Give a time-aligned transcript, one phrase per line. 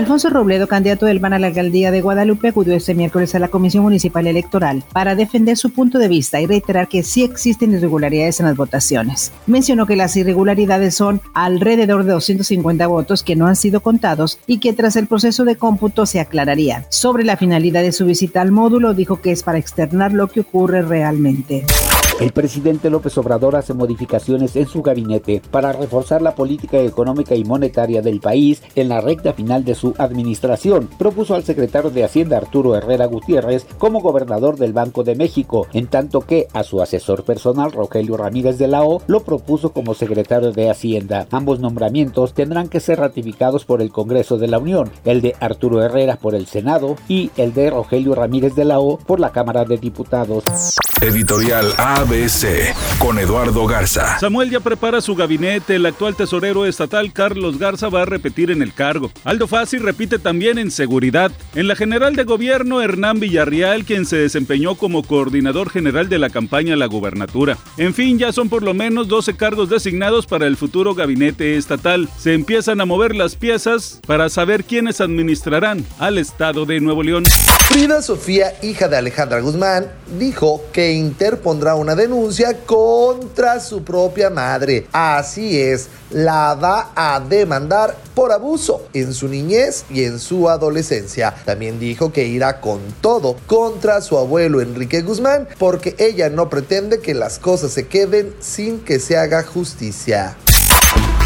[0.00, 3.48] Alfonso Robledo, candidato del PAN a la alcaldía de Guadalupe, acudió este miércoles a la
[3.48, 8.40] Comisión Municipal Electoral para defender su punto de vista y reiterar que sí existen irregularidades
[8.40, 9.30] en las votaciones.
[9.46, 14.56] Mencionó que las irregularidades son alrededor de 250 votos que no han sido contados y
[14.56, 16.86] que tras el proceso de cómputo se aclararían.
[16.88, 20.40] Sobre la finalidad de su visita al módulo, dijo que es para externar lo que
[20.40, 21.66] ocurre realmente.
[22.20, 27.44] El presidente López Obrador hace modificaciones en su gabinete para reforzar la política económica y
[27.44, 30.90] monetaria del país en la recta final de su administración.
[30.98, 35.86] Propuso al secretario de Hacienda Arturo Herrera Gutiérrez como gobernador del Banco de México, en
[35.86, 40.52] tanto que a su asesor personal Rogelio Ramírez de la O lo propuso como secretario
[40.52, 41.26] de Hacienda.
[41.30, 45.82] Ambos nombramientos tendrán que ser ratificados por el Congreso de la Unión, el de Arturo
[45.82, 49.64] Herrera por el Senado y el de Rogelio Ramírez de la O por la Cámara
[49.64, 50.44] de Diputados.
[51.02, 54.18] Editorial ABC con Eduardo Garza.
[54.18, 55.76] Samuel ya prepara su gabinete.
[55.76, 59.10] El actual tesorero estatal Carlos Garza va a repetir en el cargo.
[59.24, 61.32] Aldo Fassi repite también en seguridad.
[61.54, 66.28] En la general de gobierno, Hernán Villarreal, quien se desempeñó como coordinador general de la
[66.28, 67.56] campaña a la gubernatura.
[67.78, 72.10] En fin, ya son por lo menos 12 cargos designados para el futuro gabinete estatal.
[72.18, 77.24] Se empiezan a mover las piezas para saber quiénes administrarán al estado de Nuevo León.
[77.70, 79.86] Frida Sofía, hija de Alejandra Guzmán,
[80.18, 84.86] dijo que interpondrá una denuncia contra su propia madre.
[84.92, 91.34] Así es, la va a demandar por abuso en su niñez y en su adolescencia.
[91.44, 97.00] También dijo que irá con todo contra su abuelo Enrique Guzmán porque ella no pretende
[97.00, 100.36] que las cosas se queden sin que se haga justicia.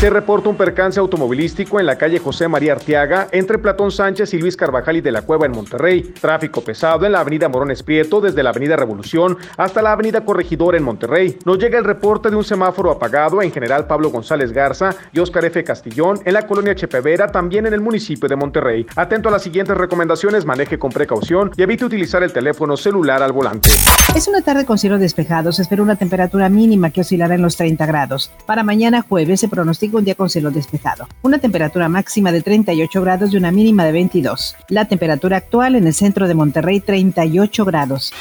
[0.01, 4.39] Se reporta un percance automovilístico en la calle José María Arteaga entre Platón Sánchez y
[4.39, 6.03] Luis Carvajal y de la Cueva en Monterrey.
[6.21, 10.75] Tráfico pesado en la avenida Morones Prieto desde la avenida Revolución hasta la avenida Corregidor
[10.75, 11.39] en Monterrey.
[11.47, 15.47] Nos llega el reporte de un semáforo apagado en general Pablo González Garza y Oscar
[15.47, 15.65] F.
[15.65, 18.87] Castillón en la colonia Chepevera, también en el municipio de Monterrey.
[18.97, 23.33] Atento a las siguientes recomendaciones, maneje con precaución y evite utilizar el teléfono celular al
[23.33, 23.71] volante.
[24.15, 25.57] Es una tarde con cielos despejados.
[25.57, 28.31] Se espera una temperatura mínima que oscilará en los 30 grados.
[28.45, 31.07] Para mañana jueves se pronostica un día con cielo despejado.
[31.23, 34.57] Una temperatura máxima de 38 grados y una mínima de 22.
[34.69, 38.13] La temperatura actual en el centro de Monterrey 38 grados.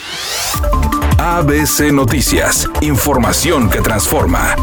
[1.18, 2.70] ABC Noticias.
[2.82, 4.56] Información que transforma.